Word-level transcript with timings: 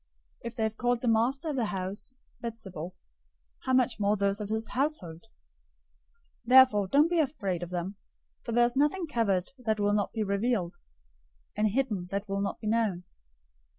If 0.43 0.55
they 0.55 0.63
have 0.63 0.77
called 0.77 1.01
the 1.01 1.07
master 1.07 1.49
of 1.49 1.57
the 1.57 1.65
house 1.65 2.15
Beelzebul, 2.43 2.95
how 3.65 3.73
much 3.73 3.99
more 3.99 4.17
those 4.17 4.41
of 4.41 4.49
his 4.49 4.69
household! 4.69 5.21
010:026 5.21 5.27
Therefore 6.45 6.87
don't 6.87 7.07
be 7.07 7.19
afraid 7.19 7.61
of 7.61 7.69
them, 7.69 7.97
for 8.43 8.51
there 8.51 8.65
is 8.65 8.75
nothing 8.75 9.05
covered 9.05 9.51
that 9.59 9.79
will 9.79 9.93
not 9.93 10.11
be 10.11 10.23
revealed; 10.23 10.77
and 11.55 11.67
hidden 11.67 12.07
that 12.09 12.27
will 12.27 12.41
not 12.41 12.59
be 12.59 12.65
known. 12.65 13.03